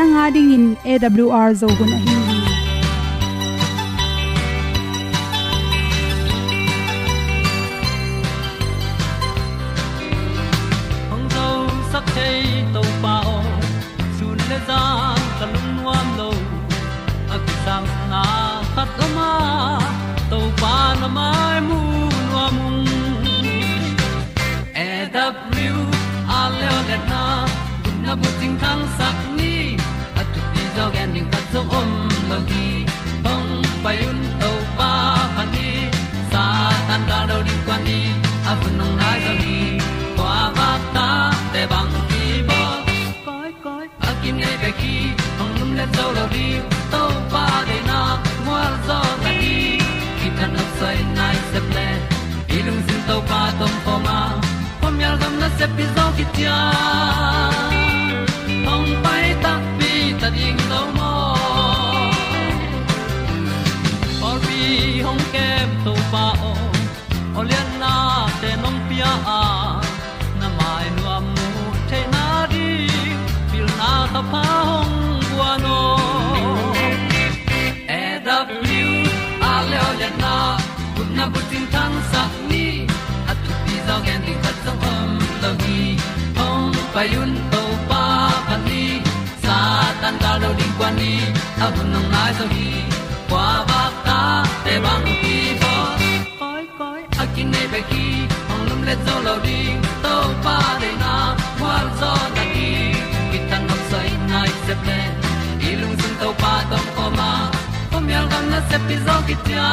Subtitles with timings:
[0.00, 2.14] nanga ding in awr zo gun ahi.
[11.10, 11.46] Hong zo
[11.92, 12.38] sak chei
[12.76, 12.82] to
[14.16, 14.80] sun le za
[15.38, 16.30] ta lun nuam lo
[17.34, 18.22] a ki sam na
[18.74, 19.30] khat o ma
[20.30, 21.80] to pa na mai mu
[22.30, 22.56] nuam
[24.86, 24.88] e
[26.38, 27.24] a le na
[27.82, 29.29] gun na bu ting tang sak
[31.52, 31.90] zo om
[32.30, 32.66] lo gi
[33.24, 33.50] hong
[33.84, 34.90] pai un to pa
[35.36, 35.68] pa ni.
[36.32, 36.44] Sa
[36.88, 38.00] tan da do di kwan ni
[38.50, 39.58] a bu nong lai zo gi
[40.16, 41.08] kwa ba ta
[41.52, 42.60] te bang ki bo
[43.26, 44.94] koi koi a à kim nei be ki
[45.38, 46.46] hong lum le zo lo di
[46.92, 47.98] to pa de na
[48.46, 49.56] mo zo ta ni
[50.18, 51.88] ki tan nok sai nai se ple
[52.56, 54.18] ilung sin to pa tom pa ma.
[54.80, 56.56] Pom yal gam na se pi zo ki tia
[57.20, 57.29] hong
[81.20, 82.66] na bu tin tan sa ni.
[83.30, 85.10] At tu pi zo en di khat song om
[85.42, 85.80] lo gi
[86.38, 88.04] hong pa yun to pa
[88.48, 88.84] pa ni.
[89.44, 89.56] Sa
[90.00, 91.12] tan da lo ding kwan ni.
[91.64, 92.68] A bu nong lai zo hi
[93.30, 94.20] kwa ba ta
[94.64, 95.74] te bang ki bo
[96.40, 98.06] koi koi a kin nei be ki
[98.52, 100.14] ong lum le zo lo ding to
[100.44, 101.14] pa de na
[101.58, 102.70] kwa zo na ki
[103.30, 105.00] ki tan nok sai nai se ple
[105.70, 107.30] ilung sun to pa tom ko ma.
[107.92, 109.68] Pom yal gam na se pi zo ki tia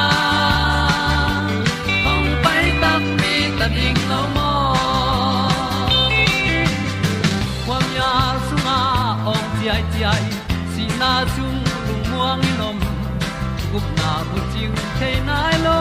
[15.00, 15.80] chiu nai lo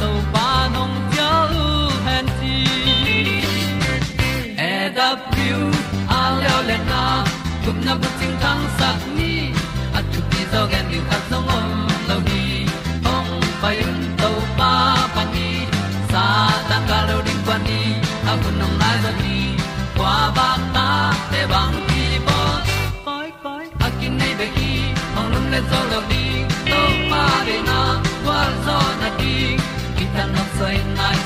[0.00, 1.30] to pa nong pia
[1.62, 1.66] u
[2.06, 2.56] han ti
[4.70, 5.08] e da
[6.18, 7.02] a leo le na
[7.64, 9.32] gup na bu tin tang sat ni
[9.98, 11.95] at tu pi zo gen ni khat song om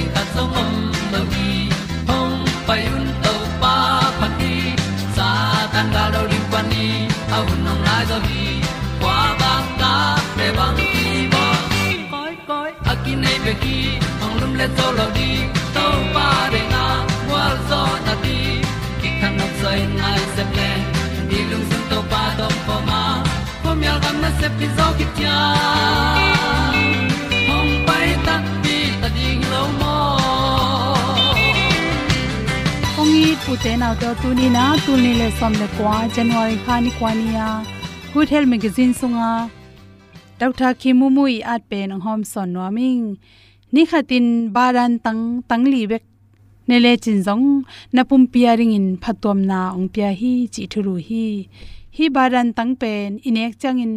[0.00, 0.72] ding ta zong om
[1.12, 1.50] lo gi
[2.08, 3.74] hong pai un to pa
[4.20, 4.54] pa đi
[5.16, 5.28] sa
[5.72, 6.86] tan ga do ri pa ni
[7.36, 8.44] a nong lai do gi
[9.02, 9.92] kwa ba ta
[10.36, 11.44] pe bang ki bo
[12.12, 13.76] koi koi a ki nei be ki
[14.24, 15.30] ong lum le zo lo di
[15.76, 16.84] to pa de na
[17.32, 18.38] wa zo na ti
[19.00, 20.70] ki kan nok sai nai se ple
[21.28, 23.02] ni lung sun to pa do po ma
[23.62, 25.06] po mi al gam na se pi zo ki
[33.50, 33.62] ong i pu
[34.22, 37.26] te ni na tu ni le som le kwa january kha ni kwa ni
[38.12, 39.30] good health magazine sunga
[40.40, 43.18] dr khimumu i at pe nang hom son no ming.
[43.74, 46.04] Ni khatin baran tang tang li bek
[46.68, 47.46] nele chin zong,
[47.94, 51.26] na pum piaring in phatom na ong pia hi, chi thuru hi.
[51.96, 53.94] Hi baran tang pen, inek changin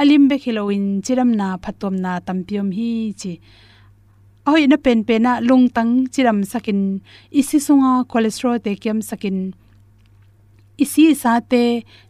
[0.00, 2.90] alim be khiloin chiram na phatom na tampiom hi
[3.20, 3.32] chi
[4.46, 6.80] ahoi na pen pe na lung tang chiram sakin
[7.40, 9.38] isi sunga cholesterol te kem sakin
[10.82, 11.64] isi sa te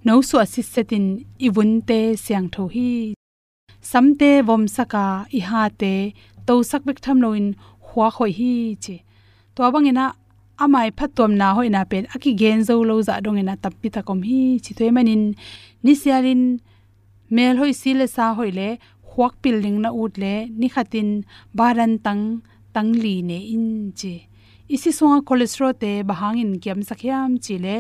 [0.05, 1.07] no su asisetin
[1.47, 2.91] ibun te siang tho hi.
[3.91, 5.93] Samte vom saka à, i ha te
[6.47, 7.47] to sak bek tham loin
[7.87, 8.53] huwa khoi hi
[8.83, 8.97] chi
[9.55, 10.05] to bangina
[10.65, 14.01] amai phatom na hoina pen aki gen zo lo za dong dạ ina tappi ta
[14.09, 14.43] kom hi.
[14.65, 15.25] Chi thoi manin
[15.85, 16.43] ni sialin
[17.37, 18.69] mel hoi sile sa hoile
[19.13, 21.11] huak building na ut le ni khatin
[21.59, 22.25] baran tang
[22.75, 23.67] tang li ne in
[23.99, 24.15] chi.
[24.75, 27.77] Isi songa cholesterol te bahangin kiam sakhyam chi le.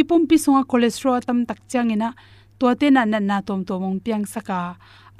[0.00, 2.08] Ipum pi songa cholesterol tam tak changena
[2.58, 4.60] to te na na na tom tom mong piang saka.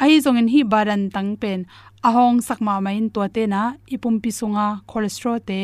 [0.02, 1.60] Ai zong in hi baran tang pen,
[2.08, 3.62] ahong sakma main to te na
[3.94, 5.60] ipum pi songa cholesterol te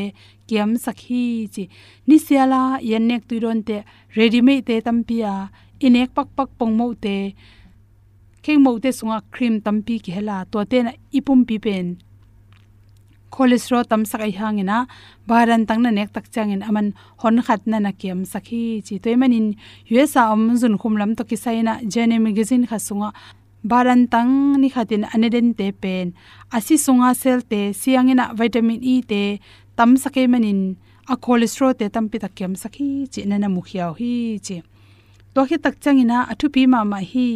[0.48, 1.24] kiam sakhi
[1.54, 1.64] chi.
[2.08, 3.76] Ni siala yanek tuiron te
[4.16, 5.32] ready made te tampia
[5.86, 7.16] inek pak pak pongmo te
[8.48, 10.36] khi mo te sunga cream tampi ki hela.
[10.50, 11.86] To te na ipum pi pen.
[13.34, 14.76] Cholesterol tam sak ai hangina
[15.28, 16.86] baran tang na nek tak changin aman
[17.20, 18.94] hon khat na na kem sakhi chi.
[19.04, 19.46] Toy manin
[19.92, 23.10] usa om zun khum lam to ki saina jene magazine kha sunga.
[23.70, 26.06] Baran tang ni khatin aneden te pen.
[26.56, 29.22] Asi sunga sel te siangina vitamin e te
[29.76, 30.60] tam sakai manin
[31.12, 33.20] a cholesterol te tam pi takyam sakhi chi.
[33.28, 34.56] Na na mukhiaw hi chi
[35.38, 37.28] to khi tak changina athu pi ma ma hi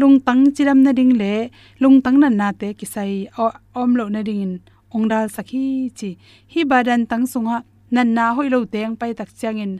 [0.00, 1.34] lung tang chiram na ding le
[1.82, 3.12] lung tang na na te kisai
[3.80, 4.54] om lo na ding in.
[4.96, 5.64] Ongdal sakhi
[5.98, 6.10] chi,
[6.52, 7.56] hi badan tang sunga
[7.94, 9.72] nan na hoi lo teng pai tak changin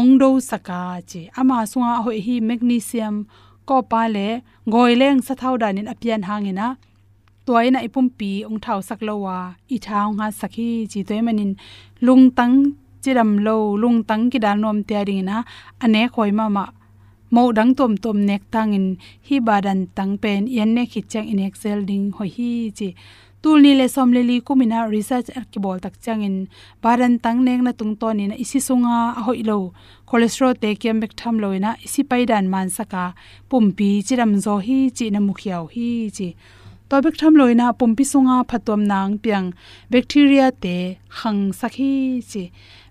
[0.00, 0.80] ongdo saka
[1.10, 3.14] chi, ama sunga hoi hi magnesium
[3.68, 4.28] ko pa le
[4.72, 6.66] goileng sa thau danin apian hangena
[7.46, 9.38] toy na ipum pi ong thau sak lowa
[9.74, 11.52] i thau nga sakhi chi toy manin
[12.06, 12.56] lung tang
[13.02, 15.36] chiram lo lung tang ki dan nom te ring na
[15.84, 16.64] ane khoi ma ma
[17.30, 18.86] mo dang tom tom nek tangin
[19.26, 22.88] hi badan tang pen yen ne khichang in excel ding ho hi chi.
[23.42, 26.36] Tul ni le som le li kumina research ar ki bol tak changin
[26.82, 29.58] badan tang nek na tung to ni na isi sunga a hoi lo.
[30.08, 33.04] Cholesterol te kem bek tham loina isi paidan man saka.
[33.50, 36.28] Pumpi chiram zo hi chi na mukhiaw hi chi.
[36.88, 39.48] To bek tham loina pumpi sunga phatom nang piang.
[39.90, 40.76] Bacteria te
[41.20, 41.92] hang sakhi
[42.30, 42.44] chi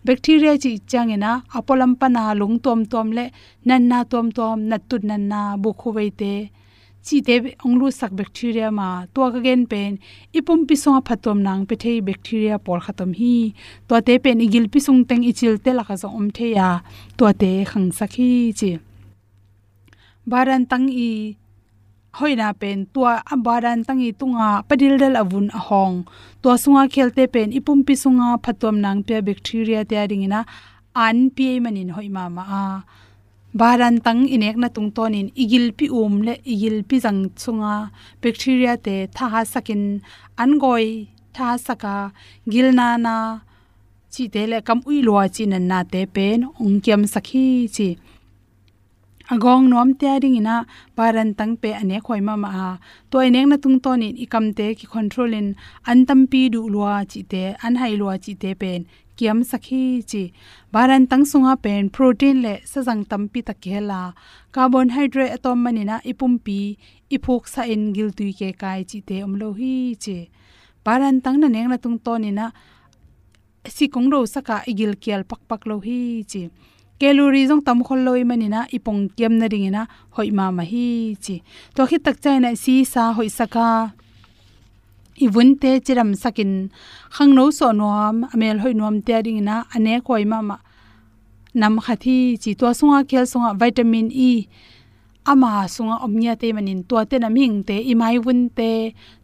[0.08, 3.26] bacteria chi changena apolam pana lung tom tom le
[3.68, 6.34] nan na tom tom na tut nan na bu khuwei te.
[7.06, 9.92] Chi te onglu sak bacteria ma to ka gen pen,
[10.38, 13.36] ipum pi songa phatom nang pe thei bacteria por khatom hi.
[13.88, 16.70] To te pen igil pi sung teng ichil te la ka zo om the ya.
[17.18, 18.72] To te khang sakhi chi.
[20.32, 21.10] Baran tang i
[22.18, 25.96] hoina pen tua ambaran tangi tunga padil dal avun ahong.
[26.42, 30.42] Tua sunga khelte pen ipum pi sunga phatom nang pe bacteria te ringina
[31.06, 32.66] an pi manin hoima ma a.
[33.60, 37.76] Baran tang inek na tung tonin igil pi um le igil pi jang chunga
[38.22, 39.84] bacteria te tha ha sakin.
[40.42, 40.88] An goi
[41.36, 41.96] tha saka
[42.52, 43.16] gilna na
[44.14, 46.78] chi te le kam ui lo chi nan na te pen ong
[47.14, 47.90] sakhi chi
[49.34, 50.56] agong nom te ring ina
[50.96, 52.52] paran tang pe ane khoi ma ma
[53.12, 55.48] to neng na tung ton in ikam te ki control in
[55.90, 58.82] an tam pi du lua chi te, an hai lua chi te pen.
[59.18, 60.24] Kiam sakhi chi.
[60.74, 64.02] Baran tang sunga pen protein le sa jang tam pi ta kela
[64.54, 66.60] carbon hydrate atom manina ipum pi
[67.16, 70.18] iphok sa in gil tui ke kai chi te om lo hi chi.
[70.86, 72.48] Baran tang na neng na tung ton ina,
[73.76, 76.00] si kong ro saka igil kial pak pak lo hi
[76.32, 76.44] chi
[77.00, 79.82] calorie jong tam khol loi manina ipong kem na ringina
[80.16, 81.36] hoi ma ma hi chi.
[81.76, 83.68] To khi tak chai na si sa hoi saka
[85.26, 86.52] ibun te chiram sakin.
[87.16, 90.58] Khang no so nom amel hoi nom te ringina ane koi ma ma.
[91.62, 94.32] Nam khathi chi to sunga khel sunga vitamin e.
[95.32, 98.72] Ama sunga omnya te manin to te na ming te, imai vun te,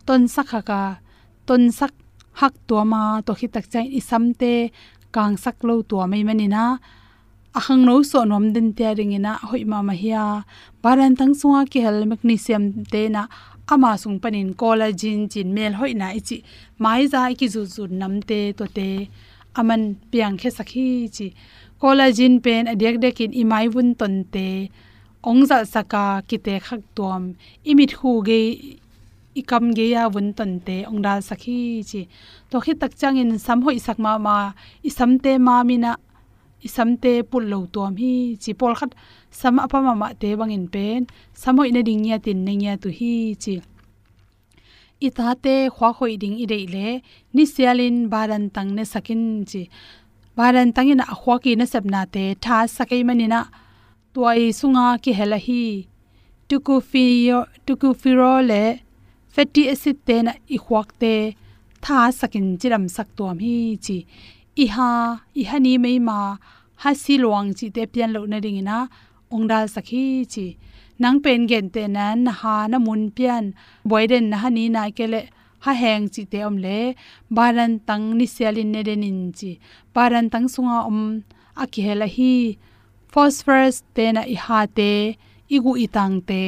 [0.08, 0.82] ton sakha ka.
[1.48, 1.94] Ton sak
[2.40, 4.54] hak to ma, to khi tak chai isam te,
[5.16, 6.64] kang sak lo to mai manina
[7.54, 10.44] ahang no so nom din te ringina, hoi ma ma hia.
[10.82, 13.28] Baran tang sunga ki hel magnesium te na,
[13.74, 16.38] ama sung panin collagen chin mel hoi na ichi.
[16.80, 19.10] Mai za ki zu zu nam te to te.
[19.56, 19.82] Aman
[20.12, 21.28] piang khe sakhi chi
[21.82, 24.48] collagen pen adek dekin imai bun ton te.
[25.30, 27.22] Ongza saka kite khak tom
[27.70, 28.40] imit hu ge
[29.36, 32.02] ikam ge ya bun ton te ongdal sakhi chi
[32.50, 34.38] to khi tak changin sam hoi sakma ma
[34.90, 35.92] isam te ma mina
[36.68, 38.92] isamte pul lo tom hi chi pol khat
[39.40, 41.02] sam apa ma ma te bangin pen.
[41.42, 43.56] Samoi na ding ya tin neng ya tu hi chi.
[45.08, 46.88] Ita te khwa khoi ding i dei le.
[47.36, 49.62] Ni sialin baran tang ne sakin chi.
[50.38, 52.26] Baran tangin a khwa ki na sabna te.
[52.44, 53.40] Tha sakai manina
[54.14, 55.64] tuai sunga ki hela hi.
[56.50, 57.06] Tuku fi
[57.66, 58.64] tuku firo le
[59.34, 61.14] fatty acid te na i khwak te.
[61.84, 63.56] Tha sakin chiram sak tuam hi
[63.86, 63.98] chi
[64.56, 64.90] i ha
[65.42, 66.20] i ha ni mai ma
[66.82, 68.78] ha si luang chi te pian lo na ring ina
[69.36, 70.48] ongdal sakhi chi.
[71.02, 73.46] Nang pen gen te nan na ha na mun pian.
[73.90, 75.22] Boiden na hani na kele
[75.66, 76.80] ha heng chi te om le.
[77.38, 79.52] Baran tang ni selin ne den in chi.
[79.96, 81.00] Baran tang sunga om
[81.64, 82.34] aki hela hi.
[83.12, 84.92] Phosphorus te na i ha te,
[85.56, 86.44] igu itang te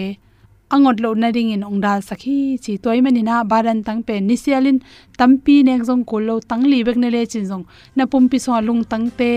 [0.73, 4.35] angot lo na ring in ongdal sakhi chi toy mani na baran tang pe ni
[4.43, 4.77] sialin
[5.19, 7.65] tampi nek jong ko lo tang li bek ne le chin jong
[7.97, 9.31] na pumpi so lung tang te,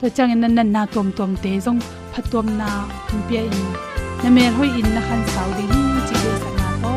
[0.00, 1.80] to chang in nan na tom tom te jong
[2.12, 2.68] phatom na
[3.08, 3.56] pumpi in.
[4.22, 5.76] Na mer hoi in na khan sau ding
[6.08, 6.92] chi le sa na to.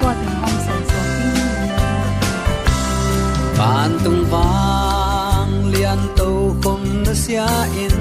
[0.00, 1.34] To teng hom sa so king
[3.58, 6.30] ban tung wang lian to
[6.62, 7.48] khom na sia
[7.84, 7.91] in.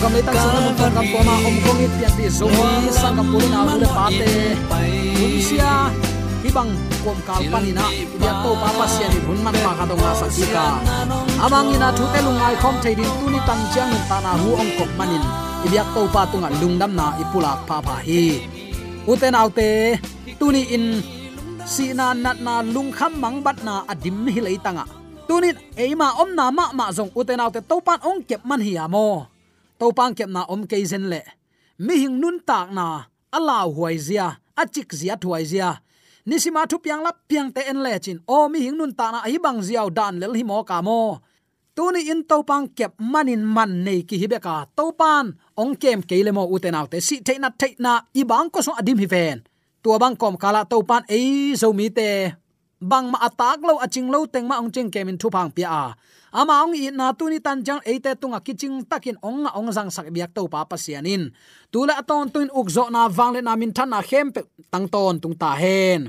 [0.00, 2.90] Kam le tang sang mo kam ko ma om kong it pian ti so mi
[3.00, 4.30] sang kam pulin a le pa te
[5.24, 5.72] un sia
[6.42, 6.72] hibang
[7.04, 7.86] kom kal panina
[8.24, 10.66] ya to pa pa sia ni hun man ma ka dong sa ki ka
[11.44, 14.48] amang ina thu te lungai khom thei din tu ni tan chang ta na hu
[14.62, 15.24] ong kop manin
[15.66, 18.40] ibyak to pa tunga lungdam na ipulak pa pa hi.
[19.10, 20.00] Uten autte
[20.40, 20.84] tuni in
[21.72, 24.84] si na nat na lung kham mang bat na adim hi lei tanga.
[25.28, 28.72] Tunin eima om na ma ma zong uten autte to pan ong kep man hi
[28.84, 29.39] amo
[29.80, 31.22] to pang kep na om ke zen le.
[31.80, 32.86] Mi hing nun tak na,
[33.32, 35.80] ala huai zia achik zia thuai zia.
[36.28, 39.18] Nisima thu piang lap piang te en le chin, o, mi hing nun ta na
[39.24, 41.00] hi bang ziaw dan lel hi mo ka mo.
[41.76, 44.68] Tuni in to pang kep manin man nei ki hibe ka.
[44.76, 48.22] To pan ong kem ke le mo uten autte si te na te na i
[48.30, 49.38] bang ko so adim hi ven.
[49.82, 52.36] Tua bang kom kala to pan ei, zo mi te
[52.80, 55.68] bang ma atak lo aching lo teng ma ong ching kemin thu phang pia.
[55.68, 55.94] A
[56.32, 59.52] ama ong i na tu ni tan jang e te tunga kiching takin ong nga
[59.52, 61.28] ong jang sak biak to pa pasianin
[61.68, 64.40] tula ton tuin uk zo na wang le na min than na hem pe
[64.72, 66.08] tang ton tung ta hen.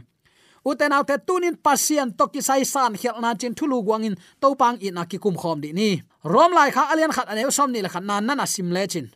[0.63, 4.77] Uten autte tunin pasien to ki sai san khel na chin thulu guangin to pang
[4.79, 5.99] i na ki kum khom di ni.
[6.23, 9.11] Rom lai kha alian khat ane som ni la khat nan na sim le chin.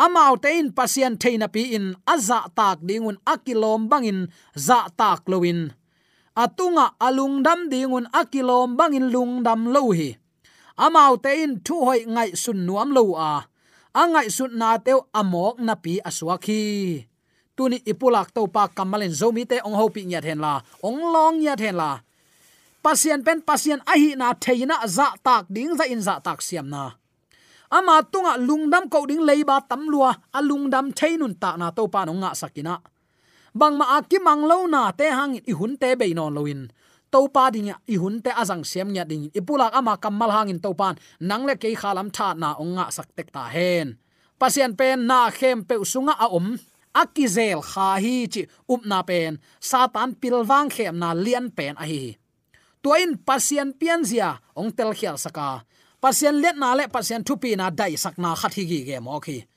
[0.00, 4.20] Amau te in pasien theina pi in aza tak dingun akilom bangin
[4.56, 5.60] za tak lowin
[6.40, 10.16] atunga alungdam dingun akilom bangin lungdam lo hi.
[10.80, 13.44] Amau te in thu hoi ngai sun nuam lo a.
[13.92, 16.62] Angai sun na teu amok na pi aswaki
[17.56, 20.64] tuni ipulak to pa kamalen zomi te ong hopi nya then la.
[20.80, 22.00] Ong long nya then la.
[22.80, 26.96] Pasien pen pasien ahi na theina za tak ding za in za tak siam na.
[27.68, 32.32] Ama tunga lungdam ko ding leiba tamlua alungdam theinun ta na to pa no nga
[32.32, 32.80] sakina
[33.54, 36.70] bang ma aki manglo na te hang i hun te be non loin
[37.10, 40.70] to pa ding i hun te azang sem nya ding ipulak ama kamal hangin to
[40.80, 43.98] pan nang le ke khalam tha na onga nga sak tek ta hen.
[44.40, 46.56] Pasien pen na khem pe sunga a om.
[47.02, 48.42] Akizel kha hi chi
[48.72, 49.32] up na pen.
[49.60, 52.16] Satan pilwang khem na lian pen a hi.
[52.82, 55.68] Tuain pasien pian zia, ong tel khial saka.
[56.00, 59.49] Pasien let na le pasien thupi na dai sakna na hi gi ge mo khi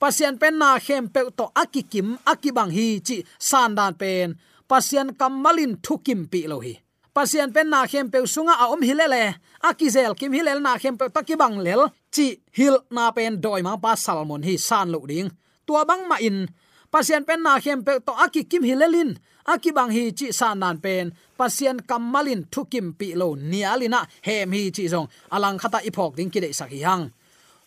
[0.00, 4.28] pasian pen na khem pe to akikim, akibang hi chi san dan pen.
[4.70, 6.74] Pasian kamalin thukim pi lo hi.
[7.14, 9.22] Pasian pen na khem pe sunga a om hilele
[9.68, 11.82] akizel kim hilel na khem pe takibang lel.
[12.14, 12.26] Chi
[12.58, 15.30] hil na pen doi ma pa salmon hi san lo ding.
[15.66, 16.48] Tua bang ma in.
[16.92, 19.10] Pasian pen na khem pe to akikim hilelin
[19.46, 21.12] akibang hi chi san nan pen.
[21.38, 25.08] Pasien kamalin thukim pi lo nialina hem hi chi zong.
[25.30, 27.04] Alang khata ipok ding ki de sak hi hang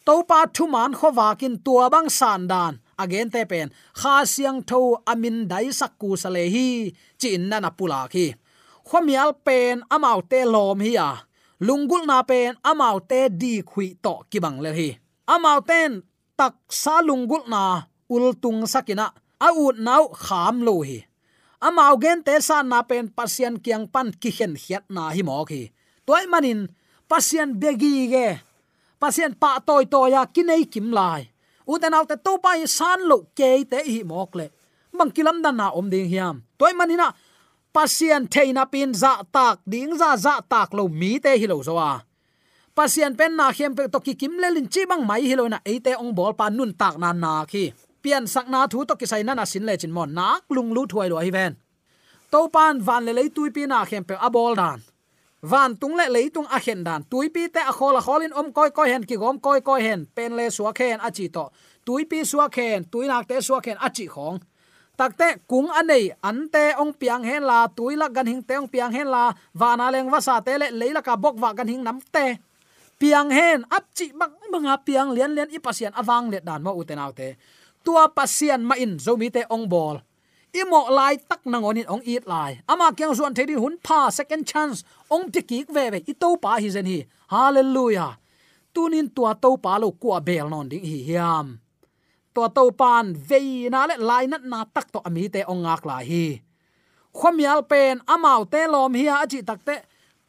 [0.09, 4.79] topa thuman man khowakin tua sandan again, te pen, kha siang tho
[5.11, 8.33] amin dai sakku sale hi, chin na na pula khi.
[8.87, 11.09] Khomial pen amau te lom hi ya
[11.61, 14.89] lungul na pen amau te di khui to kibang le hi.
[15.33, 16.01] Amau ten
[16.39, 17.63] tak sa lungul na
[18.09, 19.07] ul tung sakina
[19.45, 20.99] a ut nau kham lo hi.
[21.67, 25.45] Amau gen te san na pen pasien kiang pan ki hen hiat na hi mo
[25.49, 25.61] khi.
[26.05, 26.59] Toy manin
[27.09, 28.48] pasien begi ge
[28.99, 31.21] pasien pa toy toya kinai kim lai
[31.71, 34.45] uten autte to pa san lo ke te hi mok le
[34.97, 37.07] bang kilam dan na om ding hiam toy manina
[37.75, 41.91] pasien theina pin za tak ding za za tak lo mi te hi lo zowa
[42.75, 45.45] pasien pen na khem pe to ki kim le lin chi bang mai hi lo
[45.53, 47.63] na e te ong bol pa nun tak na na khi
[48.03, 51.07] pian sakna thu to kisai na na sin le chin mon nak lung lu thuai
[51.11, 51.53] lo hi ven
[52.31, 54.79] to pan van le le tui pi na khem pe abol dan
[55.41, 58.33] van tung le le tung a khen dan tui pi te a khol a kholin
[58.33, 61.27] om koi koi hen ki gom koi koi hen pen le suwa khen, a chi
[61.27, 61.49] to
[61.85, 64.39] tui pi suwa khen tui nak te suwa khen, a chi khong
[64.97, 68.91] takte kung anei ante ong piang hen la tui la gan hing te ong piang
[68.91, 72.03] hen la vana leng wasa sa te le leila ka bok wa gan hing nam
[72.11, 72.35] te
[72.99, 76.71] piang hen ap chi bang manga piang lian lian i pasian awang le dan ma
[76.75, 77.39] uten autte
[77.83, 80.03] tua pasian ma in zomi te ong bol
[80.53, 82.61] imo lai tak nangonin ong eat lai.
[82.67, 84.83] Ama kyang zuan thedi hun pa second chance.
[85.09, 87.05] Ong tikik ve ve i to pa hi zen hi.
[87.29, 88.17] Hallelujah.
[88.73, 91.59] Tunin tua to pa lo kwa bel non ding hi hiam.
[92.33, 95.85] Tua to pan ve na le lai nat na tak to ami te ong ngak
[95.85, 96.41] la hi.
[97.13, 99.75] Khomial pen amau te lom hi a chi takte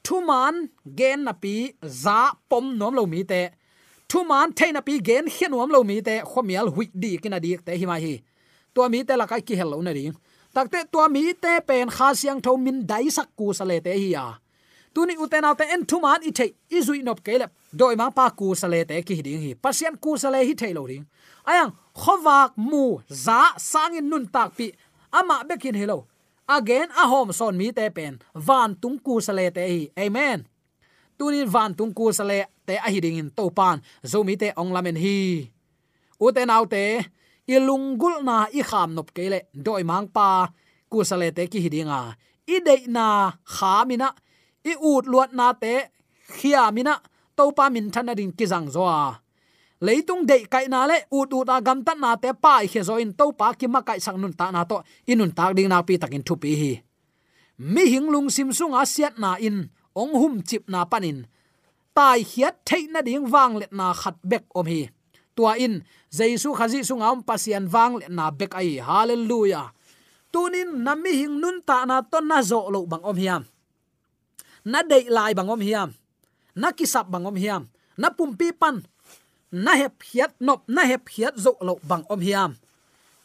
[0.04, 0.54] thuman
[0.98, 3.42] gen na pi za pom nom lo mi te.
[4.08, 6.14] Thu man theina pi gen hian wam lo mi te.
[6.30, 8.14] Khomial hui di kina di te hi mai hi
[8.74, 10.14] tua mi te la kai ki hello na ring
[10.54, 14.08] takte tua mi te pen kha siang tho min dai sak ku sale te hi
[14.16, 14.26] ya
[14.94, 18.26] tuni uten autte en thu man i the i zui nop kele doi ma pa
[18.38, 19.54] ku sale te ki ding hi.
[19.54, 21.06] Pasien ku sale hi thei lo ring
[21.50, 24.72] ayang, khowak mu za sangin nun tak pi.
[25.12, 26.06] Ama bekin hello.
[26.48, 28.18] Again, a home son mi te pen.
[28.34, 29.90] Van tung ku sale te hi.
[29.98, 30.46] Amen.
[31.18, 34.96] Tunin van tung ku sale te a hiding in to pan zomi te ong lamen
[34.96, 35.50] hi.
[36.20, 36.82] Uten autte
[37.54, 40.28] ilunggul na i kham nop kele doi mang pa.
[40.90, 42.00] Kusale te ki hidinga
[42.54, 43.06] i de na
[43.56, 44.08] khamina
[44.70, 45.74] i ut luat na te
[46.36, 46.94] khia mina
[47.36, 49.02] to pa min thana ding ki jang zo a
[49.86, 50.96] leitung dei kai na le.
[51.16, 53.12] U tu a gam tan na te pa i khe zo in.
[53.18, 54.76] To pa ki ma kai sang nun ta na to.
[55.10, 56.72] Inun tak ding na pi takin thu pi hi.
[57.72, 59.68] Mi hing lung sim sung a siat na in.
[60.00, 61.18] Ong hum chip na panin.
[61.96, 64.82] Tai hiat theina ding wang let na khat bek om hi
[65.40, 65.80] tua in.
[66.12, 68.76] Jaisu khazi sungam pasian wang na bek ai.
[68.76, 69.72] Hallelujah.
[70.28, 73.42] Tunin nami hing nun ta na ton na zo lo bang om hiam.
[74.68, 75.96] Na dei lai bang om hiam.
[76.52, 77.72] Na kisap bang om hiam.
[77.96, 78.84] Na pumpi pan.
[79.50, 82.60] Na hep hiat nop, na hep hiat zo lo bang om hiam.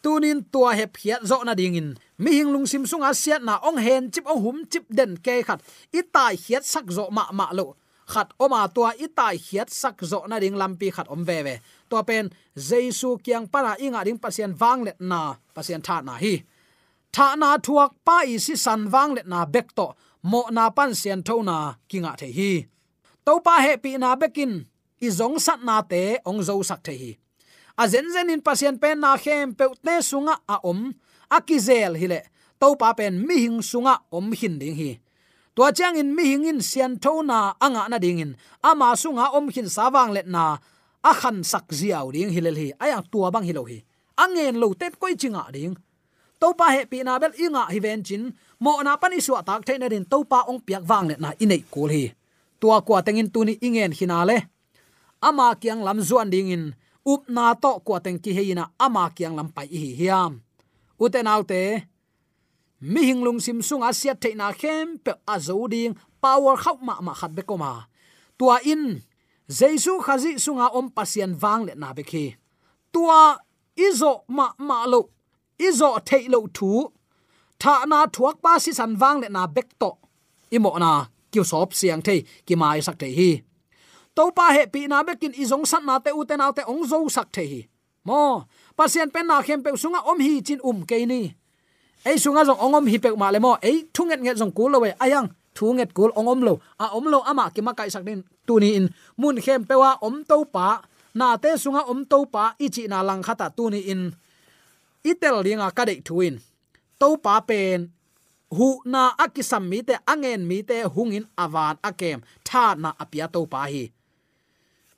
[0.02, 1.90] Tunin tua hep hiat zo na ding in.
[2.18, 5.44] Mi hing lung sim sunga siat na ong hen chip ong hum chip den ke
[5.46, 5.62] khat.
[5.94, 7.78] Itai hiat sak zo ma ma lo
[8.12, 11.56] khát oma tua itai hiat sak zo na ding lampi khát om ve ve.
[11.90, 16.34] To pen jesu kyang para inga ding pasien wang let na pasien tha na hi.
[17.16, 19.88] Tha na thuak pa i si san wang lệ na bek to,
[20.32, 21.58] mo na pan sian tho na
[21.90, 22.52] kinga the hi.
[23.26, 24.54] To pa he pi na bekin
[25.06, 27.12] i zong sat na te ong zo sak the hi.
[27.82, 30.80] A zen zen in pasien pen na khem pe utne sunga a om
[31.38, 32.20] akizel hile
[32.60, 34.92] to pa pen mi hing sunga om hin ding hi
[35.56, 38.36] tua chang in mi hing in sian tho na anga na ding in.
[38.64, 40.58] Ama sunga om hin sawang let na
[41.04, 42.68] a khan sak ziaw ding hilel hi.
[42.84, 43.80] Aya tua bang hilo hi.
[44.20, 45.74] Angen lo tet koi chinga ding.
[46.40, 48.36] To pa he pi na bel inga hi ven chin.
[48.60, 51.32] Mo na pani suwa tak the na din to pa ong piak wang let na
[51.40, 52.12] inei kul hi.
[52.60, 54.38] Tua kwa tengin tuni ingen hinale
[55.22, 56.76] ama kyang lam zuan ding in.
[57.06, 60.42] Up na to kwa teng ki heina ama kyang lam pai hi hiam.
[61.00, 61.88] Uten autte
[62.82, 67.32] mi hinglung sim sung asia the na khem pe azoding power khau ma ma khat
[67.36, 67.72] be ko ma
[68.38, 69.02] tua in
[69.48, 72.36] jesu khazi sunga om pasian wang le na be khi
[72.96, 73.36] tua,
[73.88, 75.02] izo ma ma lo,
[75.68, 76.72] izo thei lo thu,
[77.62, 79.92] tha na thuak pa si san wang le na bek to.
[80.56, 80.92] Imo na,
[81.32, 83.30] kiu sop siang thei ki mai sak thei hi.
[84.16, 86.84] To pa he pi na bekin izong san na te u te na te ong
[86.92, 87.62] zo sak thei hi.
[88.08, 88.22] Mo,
[88.78, 91.22] pasien pen na khem pe sunga om hi chin um ke ni
[92.06, 94.78] ei sunga jong ongom hi pe ma le mo ei thunget nge jong kul lo
[94.86, 98.22] we ayang thunget kul ongom lo a om lo ama ki ma kai sak din
[98.48, 98.86] tuni in.
[99.18, 100.68] Mun khem pewa om to pa
[101.18, 104.02] na te sunga om to pa ichi na lang khata tuni in.
[105.10, 106.36] Itel linga ka dei thuin
[107.02, 107.90] to pa pen
[108.58, 113.42] hu na akisam mi te angen mi te hungin awan akem tha na apia to
[113.54, 113.84] pa hi.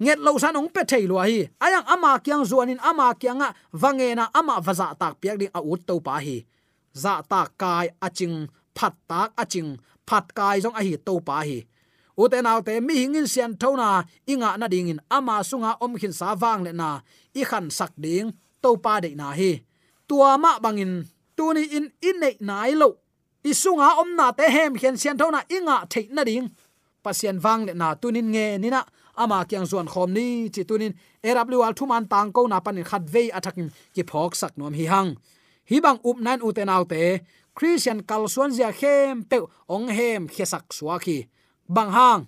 [0.03, 1.39] Nget lo san ong pe thei lo hi.
[1.63, 3.49] Ayang ama kyang zuanin ama kyanga
[3.81, 6.37] wangena ama vaza tak piak ding a ut to pa hi
[7.03, 8.37] za ta kai aching
[8.77, 9.69] phat tak aching
[10.07, 11.59] phat kai jong a hi to pa hi
[12.21, 13.89] uten naw mi hingin sian thona
[14.31, 16.89] inga na ding in ama sunga om khin sa wang le na
[17.39, 18.27] i khan sak ding
[18.63, 19.51] to pa de na hi
[20.09, 20.93] tua ma bangin
[21.37, 22.89] tuni in in nei nai lo
[23.49, 26.47] i sunga om na te hem khen sian thona inga thei na ding
[27.03, 28.81] pasien wang le na tunin nge ni na
[29.21, 30.93] ama kyang zuan khom ni chi tunin
[31.29, 35.09] erawl thuman tang ko na panin khat vei athakin ki phok sak nom hi hang
[35.69, 37.01] hi bang up nan u te naw te
[37.57, 39.37] christian kal suan zia khem pe
[39.75, 41.27] ong hem khesak suaki
[41.67, 42.21] bang hang.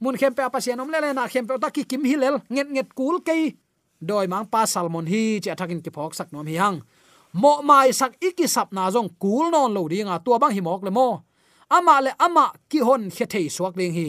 [0.00, 2.68] Mun khem pe apasian om le le na khem pe ta ki kim hilel, nget
[2.74, 3.54] nget kul ke
[4.00, 6.78] doi mang pa salmon hi che athakin ki phok sak nom hi hang.
[7.32, 10.82] Mo mai sak iki sap na jong kul non lo dinga tua bang hi mok
[10.86, 11.08] le mo.
[11.70, 14.08] Ama le ama ki hon khe thei suak ding hi.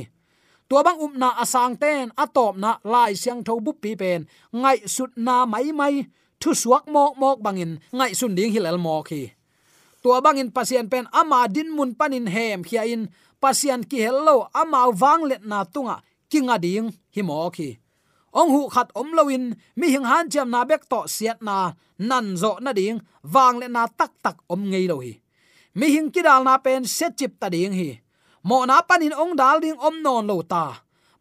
[0.70, 4.22] Tua bang um na asang ten atop na lai siang tho bu pi pen.
[4.62, 5.96] Ngai sut na mai mai
[6.44, 9.22] thu suak mok mok bangin ngai sun ding hilal mo khi
[10.04, 13.04] tua bangin pasien pen ama din mun panin hem khia in
[13.42, 15.96] pasian ki hello ama wang let na tunga
[16.32, 17.70] kinga ding hi mo khi
[18.34, 21.58] ong hu khat om loin mi hing han cham na bek to siat na,
[22.10, 22.98] nan zo na ding,
[23.34, 25.14] wang le na tak tak om ngei lo hi.
[25.78, 27.90] Mi hing kidal na pen set chip ta ding hi.
[28.44, 30.66] Mo na panin ong dal ding om non lo ta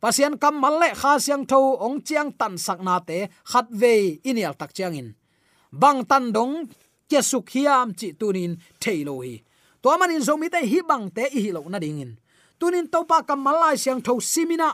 [0.02, 3.18] pasian kam malle kha siang tho, ong chiang tan sak na te,
[3.50, 5.08] khat ve inial tak chiang in.
[5.70, 6.66] Bang tan dong,
[7.12, 9.34] ke suk hiam chi tunin thailo hi.
[9.82, 12.12] To manin zo mi te hi bang te hi lo na ding in.
[12.58, 14.68] Tunin to pa kam malai siang tho simina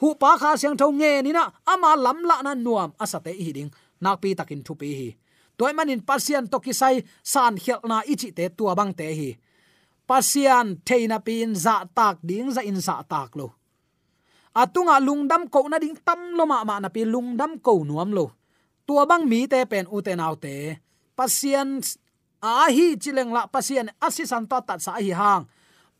[0.00, 1.44] hu pa kha siang tho nge ni na.
[1.72, 3.70] Ama lam la na nuam asate hi ding.
[4.00, 5.08] Nak pi takin thu pi hi.
[5.58, 6.96] Toy manin pasian to ki sai,
[7.32, 9.30] san khel na ichi te tua bang te hi.
[10.08, 13.59] Pasian theina pin za tak ding za in za tak lo.
[14.50, 18.34] À, atunga lungdam ko na ding tam loma ma na pi lungdam ko nuam lo
[18.82, 20.74] tua bang mi te pen u te nau te.
[21.14, 21.78] Pasien
[22.42, 25.46] a à, hi chileng la Pasien asisan to tat sa hi hang.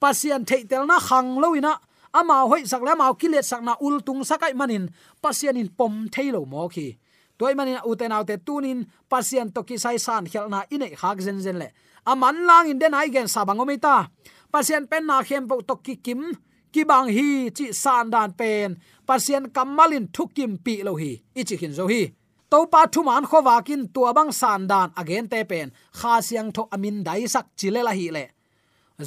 [0.02, 1.78] Pasien pasian theitel na khang loina
[2.10, 4.90] ama à, hoi sak la mau kilet sak na ul tung sakai manin
[5.22, 6.98] Pasien in pom thailo mo khi.
[7.38, 11.58] Toy manin uten te tunin Pasien to ki sai san khelna ine khak zen zen
[11.62, 11.70] le
[12.02, 14.10] aman lang in den ai gen sabangomi ta.
[14.50, 16.34] Pasien pen na khem po to ki kim
[16.72, 18.68] ki bang hi chi san dan pen,
[19.06, 22.02] pasien kamalin thukim pi lo hi, ichi hin zo hi.
[22.50, 26.50] To pa thu man kho wakin tua abang san dan again te pen, kha siang
[26.54, 28.24] tho amin dai sak chile la hi le.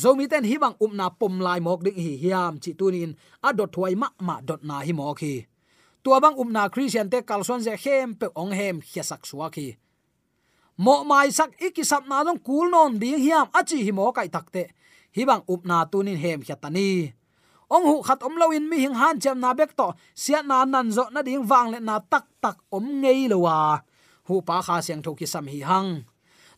[0.01, 3.11] Zomi ten hi bang umna pom lai mok ding hi hiam chi tunin,
[3.47, 5.35] a dot thuai ma ma dot na hi mok hi.
[6.03, 9.67] Tua bang umna christian te kalson je hem pe ong hem khiasak suwa khi
[10.77, 14.73] mo mai sak ikisap na dong kul non ding hiam achi hi mo kai takte
[15.15, 17.13] hi bang upna tunin hem khatani
[17.75, 19.87] ong hu khat om loin mi hing han chem na bek to
[20.21, 23.75] sia na nan zo na ding wang le na tak tak om ngei lowa à.
[24.27, 25.89] hu pa kha siang tho ki sam hi hang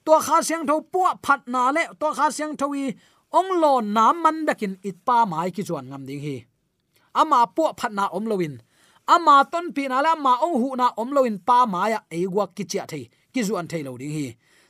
[0.06, 2.84] to kha siang tho pu phat na le to kha siang tho wi
[3.40, 6.38] ong lo na man bekin it pa mai ki chuan ngam ding hi.
[7.22, 8.54] Ama pu phat na om loin
[9.14, 12.00] ama ton pi na la ma ong hu na om loin pa ma à, ya
[12.18, 14.28] e gwa ki chia thei ki zu an thei lo ding hi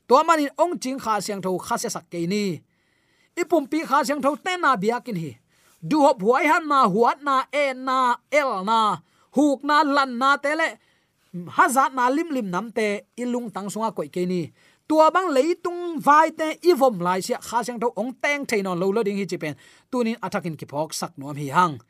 [0.08, 2.44] to manin ong ching kha siang tho kha se sak ke ni.
[3.42, 5.32] Ipum pi kha siang tho te na biakin hi
[5.90, 8.80] du hop huai han na, huat na e na, el na,
[9.38, 10.68] huk na, lan na tele
[11.58, 14.50] hazat na lim lim nam te ilung tang sunga koi ke ni.
[14.88, 18.80] Tua bang leitung vai te ivom lai sia, kha sang tho ong teng thein on
[18.80, 19.56] lo lo ding hi chi pen.
[19.92, 21.82] Tunin athakin ki phok sak nuam hi hang.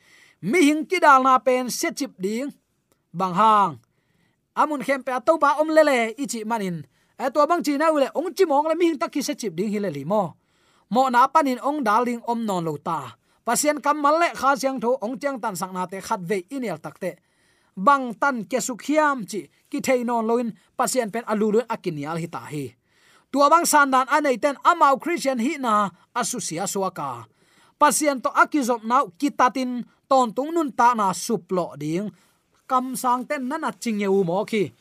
[0.42, 2.52] Mi hing ki dal na pen, se chip ding.
[3.14, 3.80] Bang hang.
[4.56, 6.88] Amun khem pe to ba om le le ichi manin.
[7.20, 9.54] E tua bang chi na ule ong chi mong le, mi hing takki se chip
[9.56, 10.34] ding hi le li mo.
[10.90, 14.80] Mo na panin ong darling om non lo ta pasien kam mal le kha siang
[14.84, 17.12] tho, ong chang tan sang na te khat ve inel takte
[17.76, 22.28] bang tan ke sukhiam chi, ki thei non loin, pasien pen alu lu akinial hi
[22.28, 22.66] ta hi.
[23.32, 27.28] Tua bang san dan anei ten amau christian hi na asusia suaka
[27.80, 32.10] pasien to akizop nau kitatin ton tung nun ta na suplo ding.
[32.66, 34.74] Kam sang ten nana chingeu mo khi.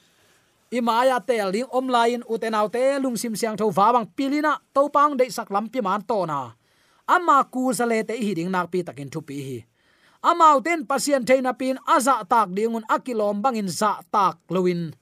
[0.72, 5.28] Imaya tel ding om lain utenaute lungsim siang tho wa bang pilina to pang de
[5.30, 6.54] sak lam pi man to na
[7.06, 9.58] ama ku zale te hi ding nak pi takin thu pi hi.
[10.24, 14.96] Amau ten pasien theina pin aza tak dingun akilom bangin za tak loin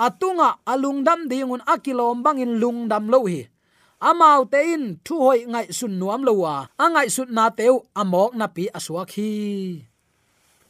[0.00, 3.48] atunga alungdam dingun akilom bangin lungdam lo hi.
[4.00, 6.72] Amau tein thu hoi ngai sun nuam lowa.
[6.80, 9.28] Angai sut na teu amok na pi aswa khi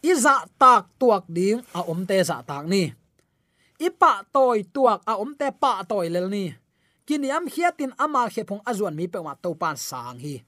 [0.02, 2.90] iza tak tuak ding a om te za tak ni.
[3.78, 6.50] Ipa toy tuak a om te pa toy lel ni.
[7.06, 10.42] Kiniam hiatin ama khepong azuan mi pe ma to pan sang hi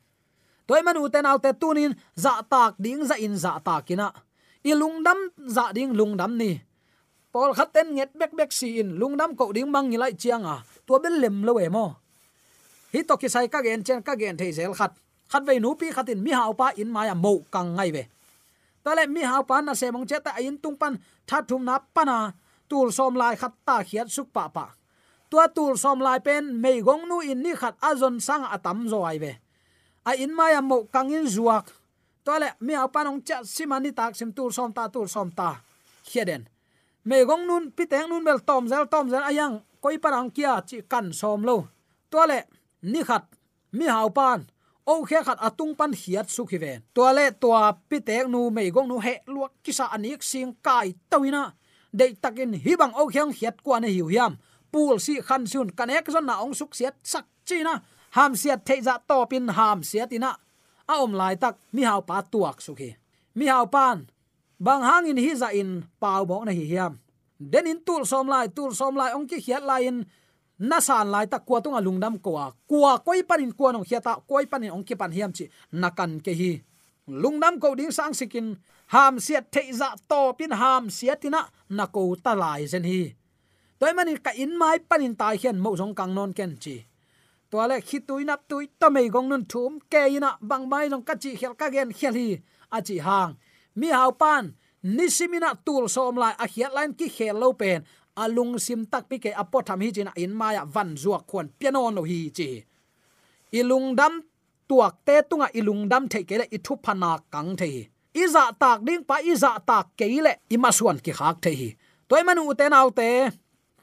[0.67, 4.13] toy man uten autte tunin za tak ding za in za takina
[4.65, 5.19] ilungdam
[5.55, 6.61] za ding lungdam ni
[7.33, 10.65] pol khaten nget bek bek si in lungdam ko ding mang ni lai chianga à.
[10.87, 11.87] to bel lem lo emo
[12.93, 14.93] hi to ki sai ka gen chen ka gen thei zel khat
[15.33, 18.05] khat ve nu pi khatin mi hau pa in maya à mo kang ngai ve
[18.85, 20.95] ta le mi hau pa na se mong che ta in tung pan,
[21.29, 22.33] tha thum na pana
[22.69, 24.67] tul som lai khat ta khiat suk pa pa.
[25.31, 29.01] Tua tul som lai pen mei gong nu in ni khat azon sang atam zo
[29.11, 29.33] ai ve
[30.05, 31.71] a in maya mo kangin zuak.
[32.25, 35.61] Tole mi hau panong cha simani tak sim tul som ta tul som ta.
[36.05, 36.47] Khiaden
[37.05, 40.83] me gong nun, piteng nun bel tom zel tom zel ayang koi parang kia chi
[40.89, 41.67] kan som lo.
[42.11, 42.47] Tole
[42.83, 43.25] ni khat,
[43.73, 44.47] mi hau pan.
[44.87, 47.51] O khe khat atung pan hiat su khi ven tole le to
[48.29, 51.55] nu me gong nu he luak kisa anik sing kai tawina
[51.93, 54.39] de takin hibang o khyang hiat kwa na hiu hiam.
[54.73, 57.83] Pul si khan sun kanek zon na ong suk siat sak china
[58.17, 60.37] ham siat theiza to pin, ham siat ina.
[60.89, 62.91] A om lai tak, mi hau pa tuak su khi.
[63.35, 64.09] Mi hau pan,
[64.61, 66.99] bang hang in hi za in, pau bo na hi hiam.
[67.53, 70.05] Den in tul som lai, tul som lai, ong ki hiat lai in,
[70.59, 74.47] na san lai ta kwa tunga lungdam kwa kwa koi panin kwa nong hiata koi
[74.47, 76.53] panin ong ki pan hiam chi, na kan ke hi.
[77.09, 78.55] Lungnam ko ding sang sikin
[78.95, 83.17] ham siat theiza to pin, ham siatina na ko ta lai zen hi.
[83.81, 86.92] Toy manin ka in mai panin tai hian mo jong kang non ken chi
[87.53, 90.85] to le khi tui nap tui to mei gong nun thum ke ina bang mai
[90.93, 92.29] jong ka chi khel ka gen khel hi
[92.77, 93.31] a chi hang
[93.79, 94.45] mi hau pan
[94.97, 97.79] nisimina tul som lai a khiat lain ki khel lo pen
[98.23, 101.83] alung sim tak pi ke apo tham hi chin in maya van zuak khon piano
[101.97, 102.49] no hi chi
[103.59, 104.15] ilung dam
[104.69, 107.71] tuak te tunga ilung dam the ke le i thu phana kang the
[108.23, 111.69] iza tak ding pa iza tak ke le ima suan ki khak the hi
[112.09, 113.09] toy manu te nau te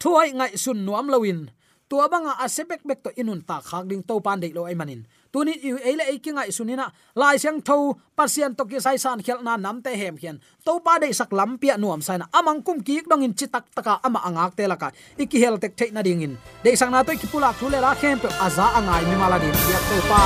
[0.02, 1.40] thuai ngai sun nuam lowin
[1.90, 5.02] tua banga asebek bek to inun ta khak ding to pan dei lo ai manin.
[5.34, 9.58] Tuni yu eile eikinga sunina, lai siang tho pasien to ki sai san khel na
[9.58, 12.82] nam te hem hian to pa dei sak lam pia nuam sai na, amang kum
[12.82, 16.22] ki dong in chitak taka ama angak te laka iki hel tek thei na ding
[16.22, 16.34] in.
[16.64, 19.54] Dei sang na to ki pulak thule la khem pe aza angai mi mala din.
[19.74, 20.22] Ya to pa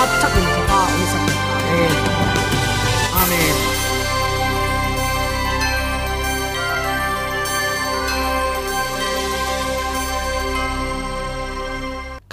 [0.00, 1.24] a chak in ka ni sak
[3.20, 3.75] amen.